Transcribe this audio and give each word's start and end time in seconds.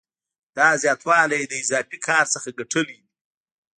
دا 0.57 0.67
زیاتوالی 0.83 1.35
یې 1.39 1.47
له 1.51 1.55
اضافي 1.63 1.97
کار 2.07 2.25
څخه 2.33 2.49
ګټلی 2.59 2.97
دی 3.03 3.09